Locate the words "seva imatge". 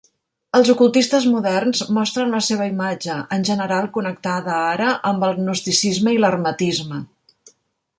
2.49-3.19